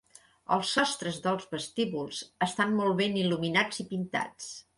[0.55, 4.51] Els sostres dels vestíbuls estan molt ben il·luminats i pintats.